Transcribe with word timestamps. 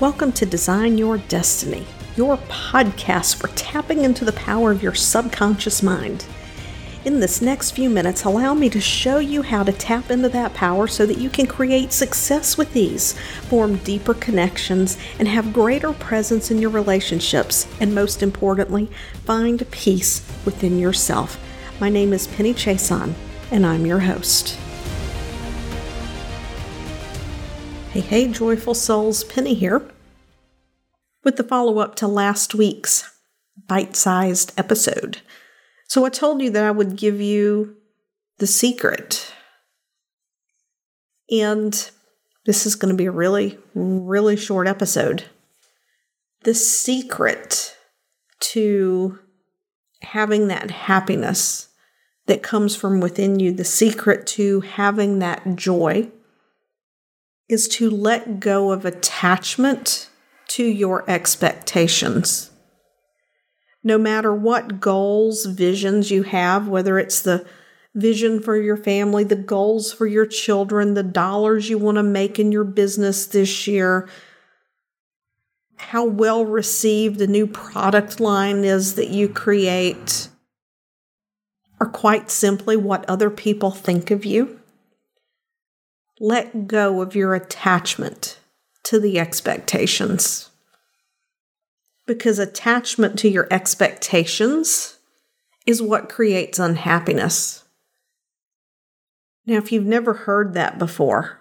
Welcome 0.00 0.32
to 0.32 0.46
Design 0.46 0.96
Your 0.96 1.18
Destiny, 1.18 1.84
your 2.16 2.38
podcast 2.48 3.34
for 3.36 3.48
tapping 3.48 4.02
into 4.02 4.24
the 4.24 4.32
power 4.32 4.70
of 4.70 4.82
your 4.82 4.94
subconscious 4.94 5.82
mind. 5.82 6.24
In 7.04 7.20
this 7.20 7.42
next 7.42 7.72
few 7.72 7.90
minutes, 7.90 8.24
allow 8.24 8.54
me 8.54 8.70
to 8.70 8.80
show 8.80 9.18
you 9.18 9.42
how 9.42 9.62
to 9.62 9.72
tap 9.72 10.10
into 10.10 10.30
that 10.30 10.54
power 10.54 10.86
so 10.86 11.04
that 11.04 11.18
you 11.18 11.28
can 11.28 11.46
create 11.46 11.92
success 11.92 12.56
with 12.56 12.74
ease, 12.74 13.12
form 13.50 13.76
deeper 13.76 14.14
connections, 14.14 14.96
and 15.18 15.28
have 15.28 15.52
greater 15.52 15.92
presence 15.92 16.50
in 16.50 16.62
your 16.62 16.70
relationships, 16.70 17.68
and 17.78 17.94
most 17.94 18.22
importantly, 18.22 18.88
find 19.26 19.70
peace 19.70 20.26
within 20.46 20.78
yourself. 20.78 21.38
My 21.78 21.90
name 21.90 22.14
is 22.14 22.26
Penny 22.26 22.54
Chason, 22.54 23.12
and 23.50 23.66
I'm 23.66 23.84
your 23.84 24.00
host. 24.00 24.56
Hey, 27.92 28.02
hey, 28.02 28.28
joyful 28.28 28.74
souls, 28.74 29.24
Penny 29.24 29.52
here 29.52 29.82
with 31.24 31.36
the 31.36 31.42
follow 31.42 31.80
up 31.80 31.96
to 31.96 32.06
last 32.06 32.54
week's 32.54 33.10
bite 33.66 33.96
sized 33.96 34.52
episode. 34.56 35.22
So 35.88 36.04
I 36.04 36.08
told 36.08 36.40
you 36.40 36.50
that 36.50 36.62
I 36.62 36.70
would 36.70 36.94
give 36.94 37.20
you 37.20 37.78
the 38.38 38.46
secret. 38.46 39.34
And 41.32 41.90
this 42.46 42.64
is 42.64 42.76
going 42.76 42.94
to 42.94 42.96
be 42.96 43.06
a 43.06 43.10
really, 43.10 43.58
really 43.74 44.36
short 44.36 44.68
episode. 44.68 45.24
The 46.44 46.54
secret 46.54 47.76
to 48.38 49.18
having 50.02 50.46
that 50.46 50.70
happiness 50.70 51.70
that 52.26 52.44
comes 52.44 52.76
from 52.76 53.00
within 53.00 53.40
you, 53.40 53.50
the 53.50 53.64
secret 53.64 54.28
to 54.28 54.60
having 54.60 55.18
that 55.18 55.56
joy 55.56 56.12
is 57.50 57.66
to 57.66 57.90
let 57.90 58.38
go 58.38 58.70
of 58.70 58.84
attachment 58.84 60.08
to 60.48 60.64
your 60.64 61.08
expectations. 61.10 62.50
No 63.82 63.98
matter 63.98 64.34
what 64.34 64.78
goals, 64.78 65.46
visions 65.46 66.10
you 66.10 66.22
have, 66.22 66.68
whether 66.68 66.98
it's 66.98 67.20
the 67.22 67.46
vision 67.94 68.40
for 68.40 68.56
your 68.56 68.76
family, 68.76 69.24
the 69.24 69.34
goals 69.34 69.92
for 69.92 70.06
your 70.06 70.26
children, 70.26 70.94
the 70.94 71.02
dollars 71.02 71.68
you 71.68 71.78
want 71.78 71.96
to 71.96 72.02
make 72.02 72.38
in 72.38 72.52
your 72.52 72.64
business 72.64 73.26
this 73.26 73.66
year, 73.66 74.08
how 75.76 76.04
well 76.04 76.44
received 76.44 77.18
the 77.18 77.26
new 77.26 77.46
product 77.46 78.20
line 78.20 78.64
is 78.64 78.94
that 78.94 79.08
you 79.08 79.28
create, 79.28 80.28
or 81.80 81.88
quite 81.88 82.30
simply 82.30 82.76
what 82.76 83.08
other 83.08 83.30
people 83.30 83.70
think 83.70 84.10
of 84.10 84.24
you. 84.24 84.59
Let 86.22 86.68
go 86.68 87.00
of 87.00 87.14
your 87.14 87.34
attachment 87.34 88.38
to 88.84 89.00
the 89.00 89.18
expectations. 89.18 90.50
Because 92.06 92.38
attachment 92.38 93.18
to 93.20 93.28
your 93.30 93.48
expectations 93.50 94.98
is 95.66 95.80
what 95.80 96.10
creates 96.10 96.58
unhappiness. 96.58 97.64
Now, 99.46 99.56
if 99.56 99.72
you've 99.72 99.86
never 99.86 100.12
heard 100.12 100.52
that 100.52 100.78
before, 100.78 101.40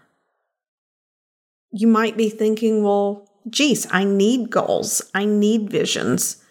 you 1.72 1.88
might 1.88 2.16
be 2.16 2.30
thinking, 2.30 2.82
well, 2.82 3.30
geez, 3.50 3.86
I 3.92 4.06
need 4.06 4.50
goals, 4.50 5.02
I 5.14 5.26
need 5.26 5.70
visions. 5.70 6.42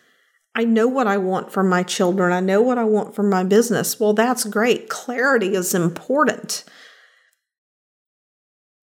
I 0.55 0.65
know 0.65 0.87
what 0.87 1.07
I 1.07 1.17
want 1.17 1.51
for 1.51 1.63
my 1.63 1.83
children. 1.83 2.33
I 2.33 2.41
know 2.41 2.61
what 2.61 2.79
I 2.79 2.85
want 2.85 3.15
for 3.15 3.23
my 3.23 3.45
business. 3.45 3.99
Well, 3.99 4.13
that's 4.13 4.45
great. 4.45 4.89
Clarity 4.89 5.55
is 5.55 5.73
important. 5.73 6.65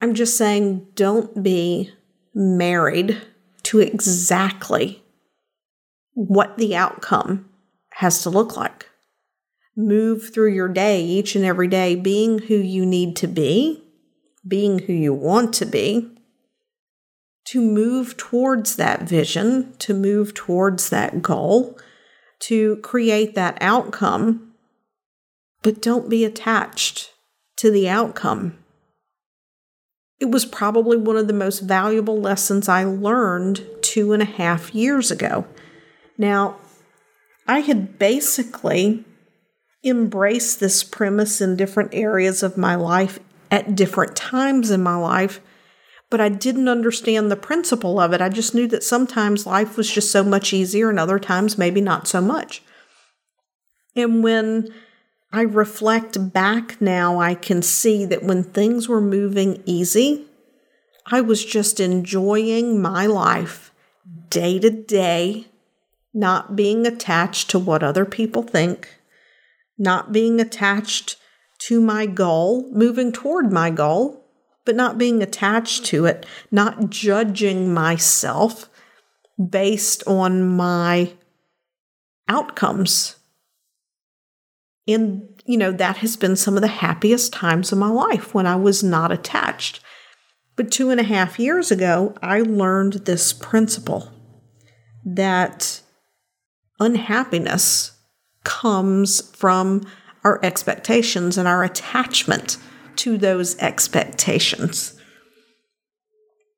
I'm 0.05 0.13
just 0.13 0.37
saying 0.37 0.85
don't 0.93 1.41
be 1.41 1.91
married 2.35 3.19
to 3.63 3.79
exactly 3.79 5.03
what 6.13 6.59
the 6.59 6.75
outcome 6.75 7.49
has 7.93 8.21
to 8.21 8.29
look 8.29 8.55
like. 8.55 8.87
Move 9.75 10.31
through 10.31 10.53
your 10.53 10.67
day 10.67 11.03
each 11.03 11.35
and 11.35 11.43
every 11.43 11.67
day 11.67 11.95
being 11.95 12.37
who 12.37 12.53
you 12.53 12.85
need 12.85 13.15
to 13.15 13.27
be, 13.27 13.83
being 14.47 14.77
who 14.77 14.93
you 14.93 15.11
want 15.11 15.55
to 15.55 15.65
be, 15.65 16.15
to 17.45 17.59
move 17.59 18.15
towards 18.15 18.75
that 18.75 19.09
vision, 19.09 19.73
to 19.79 19.95
move 19.95 20.35
towards 20.35 20.91
that 20.91 21.23
goal, 21.23 21.79
to 22.41 22.75
create 22.83 23.33
that 23.33 23.57
outcome, 23.59 24.53
but 25.63 25.81
don't 25.81 26.11
be 26.11 26.23
attached 26.23 27.09
to 27.57 27.71
the 27.71 27.89
outcome. 27.89 28.59
It 30.19 30.31
was 30.31 30.45
probably 30.45 30.97
one 30.97 31.17
of 31.17 31.27
the 31.27 31.33
most 31.33 31.59
valuable 31.59 32.19
lessons 32.19 32.69
I 32.69 32.85
learned 32.85 33.65
two 33.81 34.13
and 34.13 34.21
a 34.21 34.25
half 34.25 34.73
years 34.73 35.11
ago. 35.11 35.45
Now, 36.17 36.57
I 37.47 37.59
had 37.59 37.99
basically 37.99 39.03
embraced 39.83 40.59
this 40.59 40.83
premise 40.83 41.41
in 41.41 41.57
different 41.57 41.93
areas 41.93 42.41
of 42.43 42.57
my 42.57 42.75
life 42.75 43.19
at 43.51 43.75
different 43.75 44.15
times 44.15 44.71
in 44.71 44.81
my 44.81 44.95
life, 44.95 45.41
but 46.09 46.21
I 46.21 46.29
didn't 46.29 46.69
understand 46.69 47.29
the 47.29 47.35
principle 47.35 47.99
of 47.99 48.13
it. 48.13 48.21
I 48.21 48.29
just 48.29 48.55
knew 48.55 48.67
that 48.69 48.83
sometimes 48.83 49.45
life 49.45 49.77
was 49.77 49.91
just 49.91 50.11
so 50.11 50.23
much 50.23 50.53
easier 50.53 50.89
and 50.89 50.99
other 50.99 51.19
times 51.19 51.57
maybe 51.57 51.81
not 51.81 52.07
so 52.07 52.21
much. 52.21 52.63
And 53.95 54.23
when 54.23 54.73
I 55.35 55.41
reflect 55.41 56.31
back 56.31 56.79
now, 56.79 57.19
I 57.19 57.35
can 57.35 57.61
see 57.61 58.05
that 58.05 58.23
when 58.23 58.41
things 58.41 58.87
were 58.87 59.01
moving 59.01 59.61
easy, 59.65 60.27
I 61.07 61.19
was 61.19 61.43
just 61.43 61.81
enjoying 61.81 62.81
my 62.81 63.05
life 63.05 63.73
day 64.29 64.59
to 64.59 64.69
day, 64.69 65.47
not 66.13 66.55
being 66.55 66.87
attached 66.87 67.49
to 67.49 67.59
what 67.59 67.83
other 67.83 68.05
people 68.05 68.43
think, 68.43 68.87
not 69.77 70.13
being 70.13 70.39
attached 70.39 71.17
to 71.67 71.81
my 71.81 72.05
goal, 72.05 72.71
moving 72.71 73.11
toward 73.11 73.51
my 73.51 73.69
goal, 73.69 74.23
but 74.63 74.77
not 74.77 74.97
being 74.97 75.21
attached 75.21 75.83
to 75.87 76.05
it, 76.05 76.25
not 76.49 76.89
judging 76.89 77.73
myself 77.73 78.69
based 79.49 80.01
on 80.07 80.47
my 80.47 81.11
outcomes 82.29 83.17
and, 84.87 85.27
you 85.45 85.57
know, 85.57 85.71
that 85.71 85.97
has 85.97 86.15
been 86.15 86.35
some 86.35 86.55
of 86.55 86.61
the 86.61 86.67
happiest 86.67 87.33
times 87.33 87.71
of 87.71 87.77
my 87.77 87.89
life 87.89 88.33
when 88.33 88.45
I 88.45 88.55
was 88.55 88.83
not 88.83 89.11
attached. 89.11 89.79
But 90.55 90.71
two 90.71 90.89
and 90.89 90.99
a 90.99 91.03
half 91.03 91.39
years 91.39 91.71
ago, 91.71 92.15
I 92.21 92.41
learned 92.41 92.93
this 93.05 93.33
principle 93.33 94.11
that 95.03 95.81
unhappiness 96.79 97.91
comes 98.43 99.21
from 99.35 99.85
our 100.23 100.39
expectations 100.43 101.37
and 101.37 101.47
our 101.47 101.63
attachment 101.63 102.57
to 102.97 103.17
those 103.17 103.57
expectations 103.59 104.99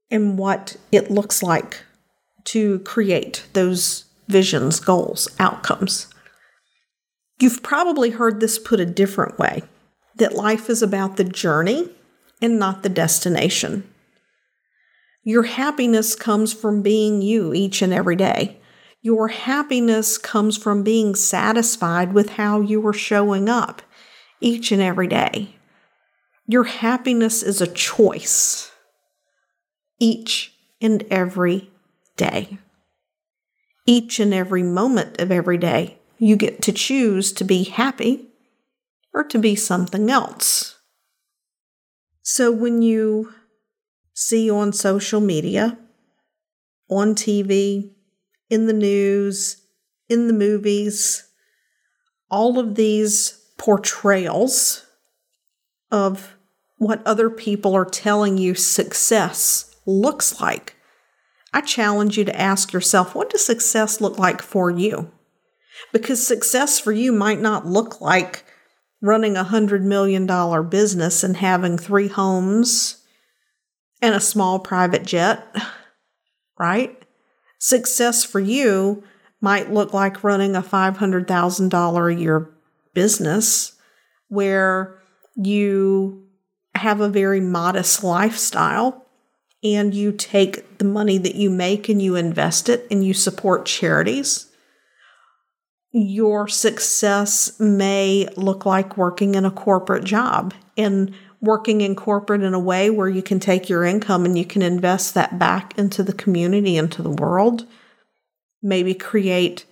and 0.10 0.38
what 0.38 0.78
it 0.92 1.12
looks 1.12 1.44
like 1.44 1.84
to 2.46 2.80
create 2.80 3.46
those 3.54 4.06
visions, 4.28 4.80
goals, 4.80 5.28
outcomes. 5.40 6.08
You've 7.40 7.62
probably 7.62 8.12
heard 8.12 8.40
this 8.40 8.58
put 8.58 8.80
a 8.80 8.86
different 8.86 9.38
way 9.38 9.64
that 10.16 10.34
life 10.34 10.70
is 10.70 10.82
about 10.82 11.18
the 11.18 11.24
journey 11.24 11.92
and 12.42 12.58
not 12.58 12.82
the 12.84 12.90
destination. 12.90 13.88
Your 15.24 15.44
happiness 15.44 16.16
comes 16.16 16.54
from 16.54 16.82
being 16.82 17.22
you 17.22 17.54
each 17.54 17.82
and 17.82 17.94
every 17.94 18.16
day. 18.16 18.58
Your 19.02 19.28
happiness 19.28 20.18
comes 20.18 20.58
from 20.58 20.84
being 20.84 21.16
satisfied 21.16 22.14
with 22.14 22.32
how 22.32 22.62
you 22.62 22.86
are 22.88 22.94
showing 22.94 23.50
up 23.50 23.82
each 24.42 24.72
and 24.72 24.82
every 24.82 25.08
day. 25.08 25.56
Your 26.48 26.64
happiness 26.64 27.44
is 27.44 27.62
a 27.62 27.68
choice 27.68 28.72
each 30.00 30.54
and 30.82 31.04
every 31.12 31.70
day. 32.16 32.58
Each 33.86 34.20
and 34.20 34.34
every 34.34 34.64
moment 34.64 35.20
of 35.22 35.32
every 35.32 35.58
day 35.58 36.00
you 36.20 36.36
get 36.36 36.62
to 36.64 36.72
choose 36.72 37.32
to 37.34 37.44
be 37.44 37.64
happy 37.64 38.28
or 39.14 39.24
to 39.24 39.38
be 39.38 39.56
something 39.56 40.10
else. 40.10 40.80
So 42.22 42.52
when 42.52 42.82
you 42.82 43.34
see 44.14 44.50
on 44.50 44.74
social 44.74 45.22
media, 45.22 45.78
on 46.90 47.16
TV, 47.16 47.92
in 48.50 48.68
the 48.68 48.74
news, 48.74 49.62
in 50.10 50.28
the 50.28 50.34
movies, 50.34 51.28
all 52.30 52.60
of 52.60 52.76
these 52.76 53.46
portrayals 53.58 54.86
of 55.92 56.36
what 56.78 57.06
other 57.06 57.30
people 57.30 57.76
are 57.76 57.86
telling 57.86 58.38
you 58.38 58.56
success 58.56 59.76
looks 59.86 60.40
like. 60.40 60.76
I 61.54 61.62
challenge 61.62 62.18
you 62.18 62.26
to 62.26 62.40
ask 62.40 62.74
yourself 62.74 63.16
what 63.16 63.30
does 63.30 63.46
success 63.46 64.02
look 64.02 64.20
like 64.20 64.42
for 64.42 64.70
you? 64.70 65.12
Because 65.94 66.26
success 66.26 66.80
for 66.80 66.92
you 66.92 67.12
might 67.12 67.40
not 67.40 67.66
look 67.66 68.02
like 68.02 68.44
running 69.02 69.38
a 69.38 69.44
hundred 69.44 69.84
million 69.84 70.26
dollar 70.26 70.64
business 70.64 71.24
and 71.24 71.38
having 71.38 71.78
three 71.78 72.08
homes 72.08 73.04
and 74.02 74.16
a 74.16 74.20
small 74.20 74.60
private 74.60 75.04
jet 75.04 75.56
right? 76.58 77.02
Success 77.60 78.24
for 78.24 78.40
you 78.40 79.04
might 79.42 79.72
look 79.72 79.94
like 79.94 80.24
running 80.24 80.56
a 80.56 80.62
$500,000 80.62 82.12
a 82.12 82.20
year 82.20 82.50
business 82.94 83.74
where 84.30 85.00
you 85.36 86.28
have 86.76 87.02
a 87.02 87.10
very 87.10 87.40
modest 87.40 88.04
lifestyle 88.04 89.06
and 89.64 89.94
you 89.94 90.12
take 90.12 90.78
the 90.78 90.86
money 90.86 91.18
that 91.18 91.36
you 91.36 91.50
make 91.50 91.90
and 91.90 92.02
you 92.02 92.16
invest 92.16 92.70
it 92.70 92.86
and 92.92 93.04
you 93.04 93.14
support 93.14 93.66
charities. 93.66 94.52
Your 96.00 96.48
success 96.48 97.60
may 97.60 98.28
look 98.38 98.68
like 98.68 98.98
working 98.98 99.34
in 99.34 99.46
a 99.46 99.52
corporate 99.52 100.04
job 100.04 100.54
and 100.78 101.12
working 101.42 101.82
in 101.82 101.96
corporate 101.96 102.44
in 102.44 102.54
a 102.54 102.60
way 102.60 102.92
where 102.92 103.10
you 103.10 103.24
can 103.24 103.40
take 103.40 103.68
your 103.68 103.84
income 103.84 104.24
and 104.24 104.38
you 104.38 104.46
can 104.46 104.62
invest 104.62 105.16
that 105.16 105.40
back 105.40 105.76
into 105.76 106.04
the 106.04 106.14
community, 106.14 106.78
into 106.78 107.02
the 107.02 107.10
world. 107.10 107.66
Maybe 108.62 108.94
create 108.94 109.66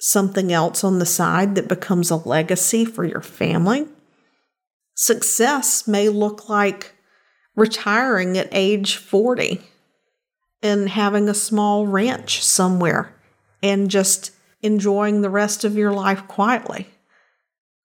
something 0.00 0.52
else 0.52 0.82
on 0.82 0.98
the 0.98 1.06
side 1.06 1.54
that 1.54 1.68
becomes 1.68 2.10
a 2.10 2.16
legacy 2.16 2.84
for 2.84 3.04
your 3.04 3.20
family. 3.20 3.86
Success 4.96 5.86
may 5.86 6.08
look 6.08 6.48
like 6.48 6.96
retiring 7.54 8.36
at 8.36 8.48
age 8.50 8.96
40 8.96 9.60
and 10.64 10.88
having 10.88 11.28
a 11.28 11.34
small 11.34 11.86
ranch 11.86 12.44
somewhere 12.44 13.14
and 13.62 13.88
just 13.88 14.32
enjoying 14.62 15.22
the 15.22 15.30
rest 15.30 15.64
of 15.64 15.76
your 15.76 15.92
life 15.92 16.26
quietly. 16.28 16.88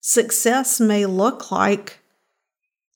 Success 0.01 0.80
may 0.80 1.06
look 1.06 1.51
like 1.51 2.00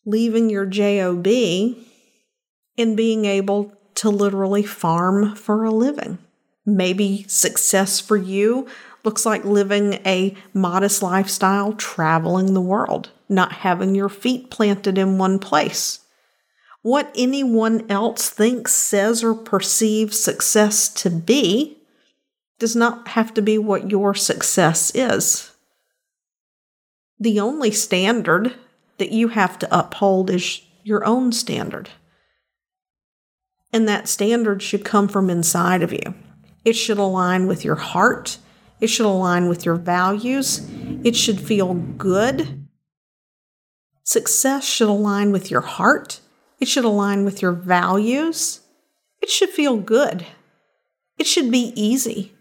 leaving 0.05 0.49
your 0.49 0.65
job 0.65 1.25
and 1.25 2.97
being 2.97 3.25
able 3.25 3.73
to 3.95 4.09
literally 4.09 4.63
farm 4.63 5.35
for 5.35 5.63
a 5.63 5.71
living. 5.71 6.17
Maybe 6.65 7.25
success 7.27 7.99
for 7.99 8.15
you 8.15 8.67
looks 9.03 9.25
like 9.25 9.43
living 9.43 9.93
a 10.05 10.35
modest 10.53 11.01
lifestyle, 11.01 11.73
traveling 11.73 12.53
the 12.53 12.61
world, 12.61 13.09
not 13.27 13.51
having 13.51 13.95
your 13.95 14.09
feet 14.09 14.49
planted 14.49 14.97
in 14.97 15.17
one 15.17 15.39
place. 15.39 15.99
What 16.81 17.11
anyone 17.15 17.89
else 17.89 18.29
thinks, 18.29 18.73
says, 18.73 19.23
or 19.23 19.33
perceives 19.33 20.19
success 20.19 20.87
to 20.89 21.09
be 21.09 21.78
does 22.59 22.75
not 22.75 23.09
have 23.09 23.33
to 23.33 23.41
be 23.41 23.57
what 23.57 23.89
your 23.89 24.13
success 24.13 24.91
is. 24.93 25.51
The 27.19 27.39
only 27.39 27.71
standard 27.71 28.55
that 28.97 29.11
you 29.11 29.29
have 29.29 29.57
to 29.59 29.77
uphold 29.77 30.29
is 30.29 30.61
your 30.83 31.05
own 31.05 31.31
standard. 31.31 31.89
And 33.71 33.87
that 33.87 34.07
standard 34.07 34.61
should 34.61 34.83
come 34.83 35.07
from 35.07 35.29
inside 35.29 35.83
of 35.83 35.93
you. 35.93 36.13
It 36.65 36.73
should 36.73 36.97
align 36.97 37.47
with 37.47 37.63
your 37.63 37.75
heart. 37.75 38.37
It 38.81 38.87
should 38.87 39.05
align 39.05 39.47
with 39.47 39.65
your 39.65 39.75
values. 39.75 40.67
It 41.03 41.15
should 41.15 41.39
feel 41.39 41.73
good. 41.73 42.67
Success 44.03 44.65
should 44.65 44.89
align 44.89 45.31
with 45.31 45.51
your 45.51 45.61
heart. 45.61 46.19
It 46.59 46.67
should 46.67 46.85
align 46.85 47.25
with 47.25 47.41
your 47.41 47.51
values. 47.51 48.61
It 49.21 49.29
should 49.29 49.49
feel 49.49 49.77
good. 49.77 50.25
It 51.17 51.27
should 51.27 51.51
be 51.51 51.73
easy. 51.75 52.33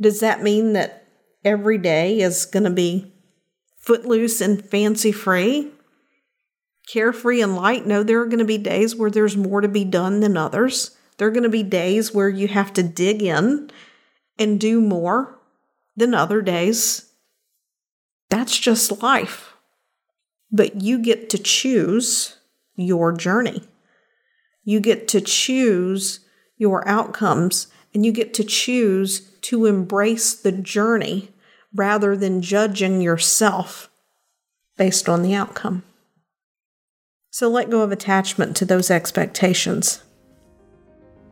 Does 0.00 0.20
that 0.20 0.42
mean 0.42 0.72
that 0.74 1.06
every 1.44 1.78
day 1.78 2.20
is 2.20 2.44
going 2.44 2.64
to 2.64 2.70
be 2.70 3.12
footloose 3.78 4.40
and 4.40 4.64
fancy 4.64 5.12
free, 5.12 5.70
carefree 6.88 7.40
and 7.40 7.54
light. 7.54 7.86
No, 7.86 8.02
there 8.02 8.20
are 8.20 8.26
going 8.26 8.40
to 8.40 8.44
be 8.44 8.58
days 8.58 8.96
where 8.96 9.10
there's 9.10 9.36
more 9.36 9.60
to 9.60 9.68
be 9.68 9.84
done 9.84 10.20
than 10.20 10.36
others. 10.36 10.96
There 11.16 11.28
are 11.28 11.32
going 11.32 11.44
to 11.44 11.48
be 11.48 11.62
days 11.62 12.12
where 12.12 12.28
you 12.28 12.48
have 12.48 12.72
to 12.74 12.82
dig 12.82 13.22
in 13.22 13.70
and 14.38 14.60
do 14.60 14.80
more 14.80 15.38
than 15.96 16.14
other 16.14 16.42
days. 16.42 17.12
That's 18.28 18.58
just 18.58 19.02
life. 19.02 19.54
But 20.50 20.82
you 20.82 20.98
get 20.98 21.30
to 21.30 21.38
choose 21.38 22.38
your 22.74 23.12
journey. 23.12 23.62
You 24.64 24.80
get 24.80 25.06
to 25.08 25.20
choose 25.20 26.20
your 26.56 26.86
outcomes 26.88 27.68
and 27.94 28.04
you 28.04 28.10
get 28.10 28.34
to 28.34 28.44
choose 28.44 29.30
to 29.46 29.64
embrace 29.64 30.34
the 30.34 30.50
journey 30.50 31.30
rather 31.72 32.16
than 32.16 32.42
judging 32.42 33.00
yourself 33.00 33.88
based 34.76 35.08
on 35.08 35.22
the 35.22 35.34
outcome. 35.34 35.84
So 37.30 37.48
let 37.48 37.70
go 37.70 37.82
of 37.82 37.92
attachment 37.92 38.56
to 38.56 38.64
those 38.64 38.90
expectations. 38.90 40.02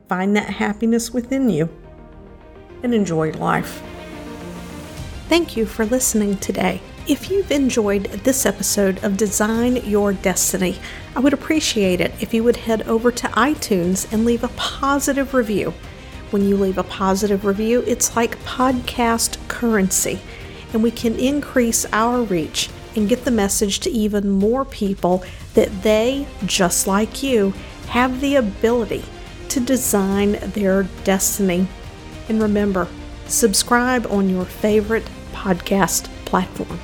Find 0.09 0.37
that 0.37 0.49
happiness 0.49 1.13
within 1.13 1.51
you 1.51 1.69
and 2.85 2.95
enjoy 2.95 3.33
life. 3.33 3.83
Thank 5.29 5.57
you 5.57 5.67
for 5.67 5.85
listening 5.85 6.37
today. 6.37 6.81
If 7.09 7.31
you've 7.31 7.51
enjoyed 7.51 8.05
this 8.05 8.47
episode 8.47 9.03
of 9.03 9.17
Design 9.17 9.77
Your 9.77 10.13
Destiny, 10.13 10.79
I 11.17 11.21
would 11.21 11.33
appreciate 11.33 12.01
it 12.01 12.13
if 12.21 12.33
you 12.33 12.45
would 12.45 12.59
head 12.59 12.83
over 12.83 13.11
to 13.11 13.27
iTunes 13.29 14.13
and 14.13 14.25
leave 14.25 14.45
a 14.45 14.49
positive 14.49 15.35
review. 15.35 15.75
When 16.35 16.49
you 16.49 16.57
leave 16.57 16.79
a 16.79 16.83
positive 16.83 17.45
review, 17.45 17.85
it's 17.87 18.17
like 18.17 18.43
podcast 18.43 19.39
currency 19.47 20.19
and 20.73 20.83
we 20.83 20.91
can 20.91 21.15
increase 21.17 21.87
our 21.93 22.23
reach 22.23 22.71
and 22.97 23.09
get 23.09 23.25
the 23.25 23.31
message 23.31 23.79
to 23.81 23.91
even 23.91 24.29
more 24.31 24.65
people 24.65 25.23
that 25.55 25.85
they, 25.85 26.27
just 26.45 26.89
like 26.89 27.23
you, 27.23 27.55
have 27.87 28.21
the 28.21 28.35
ability 28.35 29.05
to 29.51 29.61
design 29.61 30.33
their 30.33 30.89
destiny. 31.05 31.69
And 32.29 32.43
remember, 32.43 32.89
subscribe 33.29 34.05
on 34.11 34.29
your 34.29 34.45
favorite 34.45 35.09
podcast 35.33 36.09
platform. 36.25 36.81